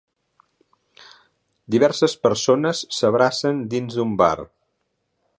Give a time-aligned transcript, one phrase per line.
[1.75, 4.35] Diverses persones s'abracen dins d'un bar.